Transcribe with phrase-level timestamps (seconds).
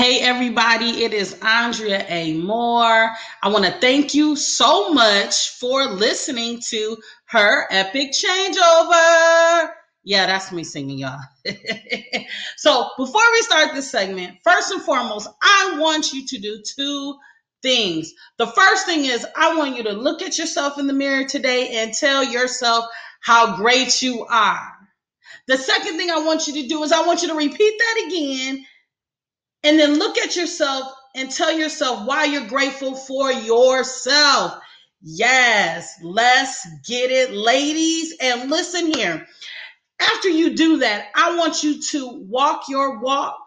[0.00, 2.32] Hey, everybody, it is Andrea A.
[2.32, 3.10] Moore.
[3.42, 9.72] I want to thank you so much for listening to her epic changeover.
[10.02, 11.20] Yeah, that's me singing, y'all.
[12.56, 17.18] so, before we start this segment, first and foremost, I want you to do two
[17.60, 18.14] things.
[18.38, 21.82] The first thing is, I want you to look at yourself in the mirror today
[21.82, 22.86] and tell yourself
[23.20, 24.78] how great you are.
[25.46, 28.04] The second thing I want you to do is, I want you to repeat that
[28.06, 28.64] again
[29.62, 34.60] and then look at yourself and tell yourself why you're grateful for yourself.
[35.02, 38.14] Yes, let's get it, ladies.
[38.20, 39.26] And listen here.
[40.00, 43.46] After you do that, I want you to walk your walk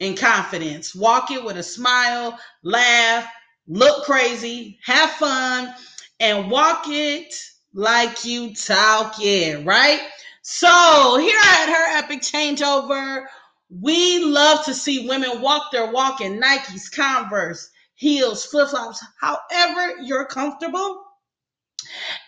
[0.00, 0.94] in confidence.
[0.94, 3.26] Walk it with a smile, laugh,
[3.66, 5.74] look crazy, have fun,
[6.20, 7.34] and walk it
[7.74, 10.00] like you talk it, right?
[10.42, 13.24] So here I at her epic changeover,
[13.68, 19.96] we love to see women walk their walk in Nikes, Converse, heels, flip flops, however
[20.02, 21.02] you're comfortable.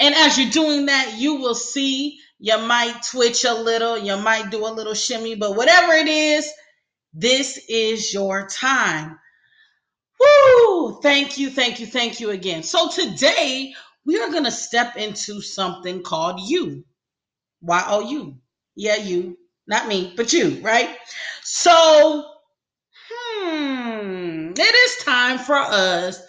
[0.00, 4.50] And as you're doing that, you will see you might twitch a little, you might
[4.50, 6.50] do a little shimmy, but whatever it is,
[7.12, 9.18] this is your time.
[10.20, 11.00] Woo!
[11.00, 12.62] Thank you, thank you, thank you again.
[12.62, 13.74] So today
[14.04, 16.84] we are going to step into something called you.
[17.60, 18.36] Y O U.
[18.76, 19.36] Yeah, you
[19.68, 20.96] not me, but you, right?
[21.50, 22.26] So,
[23.10, 26.20] hmm, it is time for us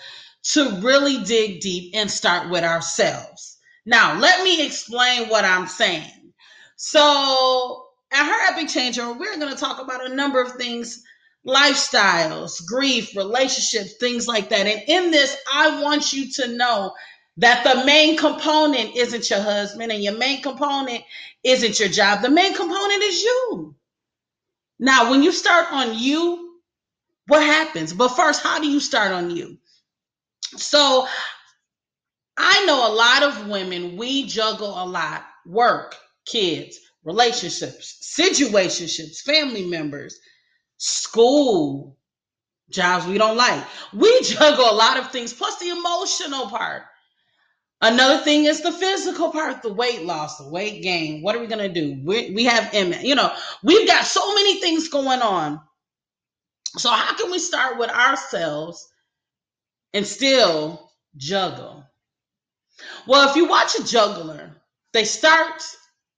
[0.54, 3.58] to really dig deep and start with ourselves.
[3.86, 6.32] Now, let me explain what I'm saying.
[6.78, 11.04] So, at her Epic Changer, we're going to talk about a number of things
[11.46, 14.68] lifestyles, grief, relationships, things like that.
[14.68, 16.94] And in this, I want you to know
[17.38, 21.04] that the main component isn't your husband and your main component
[21.44, 22.22] isn't your job.
[22.22, 23.76] The main component is you.
[24.80, 26.60] Now, when you start on you,
[27.28, 27.94] what happens?
[27.94, 29.58] But first, how do you start on you?
[30.58, 31.08] So,
[32.38, 35.96] I know a lot of women, we juggle a lot work,
[36.26, 40.18] kids, relationships, situationships, family members,
[40.78, 41.98] school,
[42.70, 43.64] jobs we don't like.
[43.94, 46.84] We juggle a lot of things, plus the emotional part.
[47.82, 51.22] Another thing is the physical part, the weight loss, the weight gain.
[51.22, 52.02] What are we going to do?
[52.04, 55.62] We, we have, you know, we've got so many things going on.
[56.78, 58.88] So, how can we start with ourselves
[59.94, 61.86] and still juggle?
[63.08, 64.58] Well, if you watch a juggler,
[64.94, 65.64] they start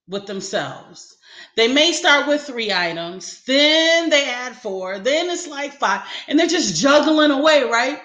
[0.08, 1.16] with themselves.
[1.56, 6.38] They may start with three items, then they add four, then it's like five, and
[6.38, 8.00] they're just juggling away, right?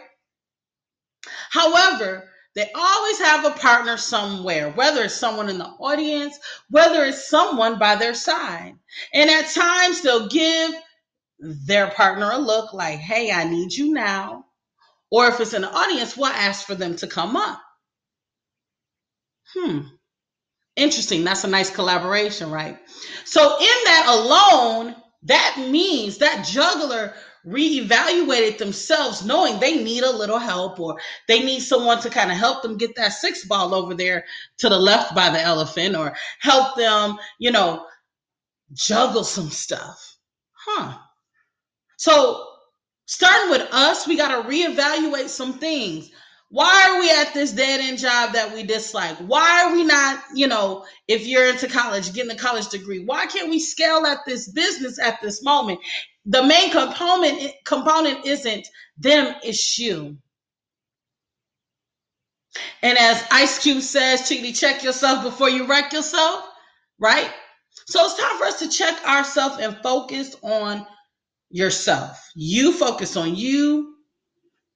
[1.50, 6.39] However, they always have a partner somewhere, whether it's someone in the audience,
[6.71, 8.75] whether it's someone by their side.
[9.12, 10.75] And at times they'll give
[11.39, 14.47] their partner a look like, hey, I need you now.
[15.11, 17.61] Or if it's an audience, we'll ask for them to come up.
[19.55, 19.81] Hmm.
[20.77, 21.25] Interesting.
[21.25, 22.78] That's a nice collaboration, right?
[23.27, 27.12] So, in that alone, that means that juggler
[27.46, 30.98] reevaluated themselves knowing they need a little help or
[31.28, 34.24] they need someone to kind of help them get that six ball over there
[34.58, 37.86] to the left by the elephant or help them, you know,
[38.72, 40.16] juggle some stuff.
[40.52, 40.98] Huh.
[41.98, 42.44] So,
[43.06, 46.10] starting with us, we got to reevaluate some things.
[46.48, 49.16] Why are we at this dead end job that we dislike?
[49.18, 53.26] Why are we not, you know, if you're into college, getting a college degree, why
[53.26, 55.80] can't we scale at this business at this moment?
[56.26, 60.19] The main component component isn't them, it's you.
[62.82, 66.44] And as Ice Cube says, Chickadee, check yourself before you wreck yourself,
[66.98, 67.31] right?
[67.87, 70.87] So it's time for us to check ourselves and focus on
[71.50, 72.31] yourself.
[72.34, 73.94] You focus on you,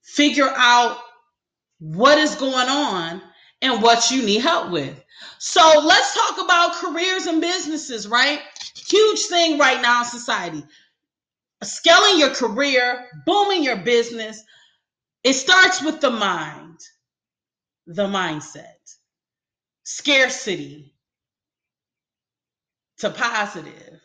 [0.02, 0.98] figure out
[1.78, 3.22] what is going on
[3.62, 5.02] and what you need help with.
[5.38, 8.40] So let's talk about careers and businesses, right?
[8.74, 10.62] Huge thing right now in society
[11.62, 14.42] scaling your career, booming your business,
[15.24, 16.78] it starts with the mind,
[17.86, 18.96] the mindset,
[19.84, 20.94] scarcity
[22.98, 24.00] to positive,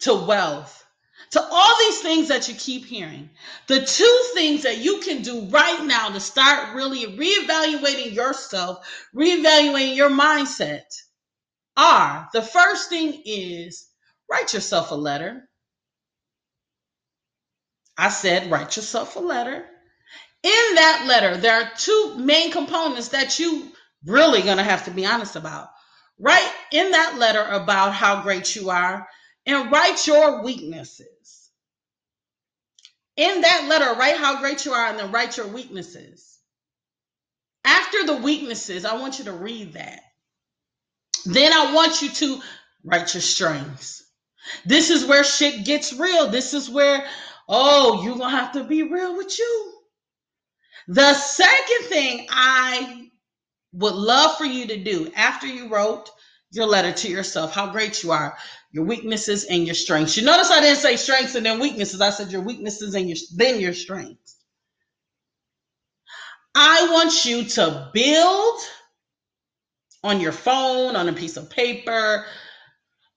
[0.00, 0.84] to wealth,
[1.30, 3.30] to all these things that you keep hearing.
[3.68, 9.96] The two things that you can do right now to start really reevaluating yourself, reevaluating
[9.96, 10.82] your mindset
[11.76, 13.88] are the first thing is
[14.30, 15.48] write yourself a letter
[17.96, 19.64] I said, write yourself a letter.
[20.42, 23.70] In that letter, there are two main components that you
[24.04, 25.68] really going to have to be honest about.
[26.18, 29.06] Write in that letter about how great you are
[29.46, 31.50] and write your weaknesses.
[33.16, 36.38] In that letter, write how great you are and then write your weaknesses.
[37.64, 40.00] After the weaknesses, I want you to read that.
[41.24, 42.40] Then I want you to
[42.84, 44.02] write your strengths.
[44.64, 46.28] This is where shit gets real.
[46.28, 47.06] This is where,
[47.48, 49.72] oh, you're going to have to be real with you.
[50.88, 53.10] The second thing I
[53.72, 56.10] would love for you to do after you wrote
[56.50, 58.36] your letter to yourself, how great you are,
[58.72, 60.16] your weaknesses and your strengths.
[60.16, 62.00] You notice I didn't say strengths and then weaknesses.
[62.00, 64.36] I said your weaknesses and your then your strengths.
[66.54, 68.60] I want you to build
[70.04, 72.26] on your phone, on a piece of paper,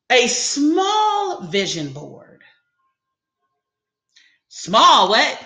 [0.10, 2.35] a small vision board.
[4.58, 5.38] Small, what?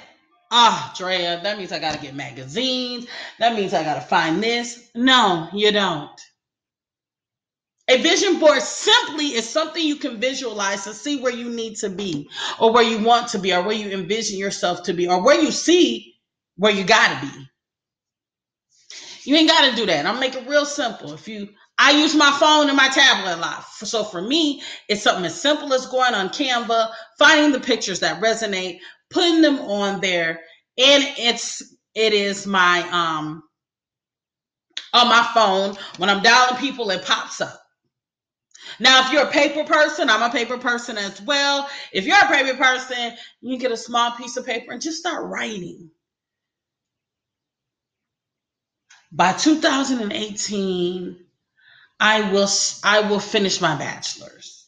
[0.52, 3.08] Ah, oh, Drea, that means I got to get magazines.
[3.40, 4.92] That means I got to find this.
[4.94, 6.22] No, you don't.
[7.90, 11.90] A vision board simply is something you can visualize to see where you need to
[11.90, 12.30] be,
[12.60, 15.42] or where you want to be, or where you envision yourself to be, or where
[15.42, 16.14] you see
[16.58, 17.50] where you got to be.
[19.24, 20.06] You ain't got to do that.
[20.06, 21.14] I'm making it real simple.
[21.14, 23.66] If you, I use my phone and my tablet a lot.
[23.74, 28.22] So for me, it's something as simple as going on Canva, finding the pictures that
[28.22, 28.80] resonate,
[29.10, 30.42] putting them on there,
[30.78, 33.44] and it's it is my um
[34.94, 37.62] on my phone when I'm dialing people, it pops up.
[38.80, 41.70] Now, if you're a paper person, I'm a paper person as well.
[41.92, 45.26] If you're a paper person, you get a small piece of paper and just start
[45.26, 45.92] writing.
[49.12, 51.18] By 2018,
[52.00, 52.50] I will
[52.84, 54.59] I will finish my bachelor's.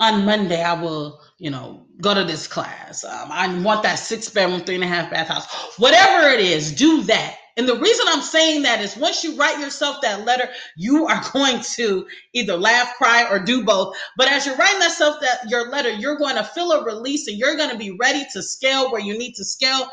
[0.00, 3.04] On Monday, I will you know, go to this class.
[3.04, 5.78] Um, I want that six bedroom, three and a half bath house.
[5.78, 7.36] Whatever it is, do that.
[7.58, 11.22] And the reason I'm saying that is once you write yourself that letter, you are
[11.32, 13.94] going to either laugh, cry, or do both.
[14.16, 17.36] But as you're writing yourself that your letter, you're going to feel a release and
[17.36, 19.90] you're going to be ready to scale where you need to scale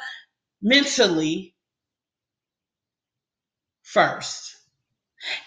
[0.61, 1.53] mentally
[3.83, 4.55] first.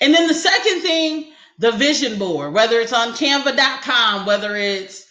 [0.00, 5.02] And then the second thing, the vision board, whether it's on canva.com, whether it's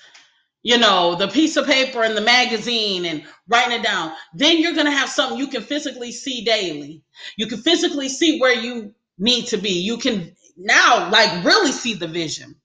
[0.64, 4.74] you know, the piece of paper and the magazine and writing it down, then you're
[4.74, 7.04] going to have something you can physically see daily.
[7.38, 9.82] You can physically see where you need to be.
[9.82, 12.56] You can now, like, really see the vision.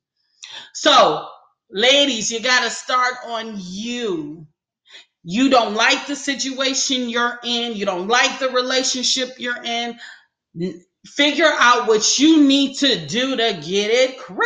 [0.74, 1.26] So,
[1.70, 4.46] ladies, you got to start on you.
[5.24, 9.98] You don't like the situation you're in, you don't like the relationship you're in.
[11.06, 14.38] Figure out what you need to do to get it cracking.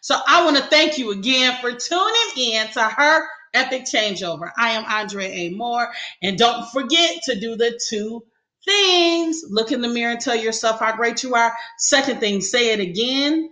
[0.00, 4.50] So I want to thank you again for tuning in to her epic changeover.
[4.56, 5.50] I am Andrea A.
[5.50, 5.88] Moore,
[6.22, 8.24] and don't forget to do the two
[8.64, 9.42] things.
[9.48, 11.52] Look in the mirror and tell yourself how great you are.
[11.78, 13.50] Second thing, say it again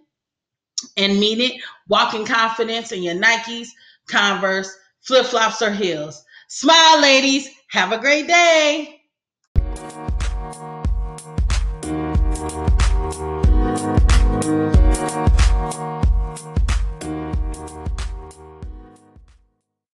[0.96, 1.60] and mean it.
[1.88, 3.68] Walk in confidence in your Nikes,
[4.08, 6.24] Converse, flip flops, or heels.
[6.48, 7.48] Smile, ladies.
[7.70, 8.95] Have a great day.